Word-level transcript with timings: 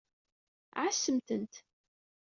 Ɛassemt-tent. 0.83 1.53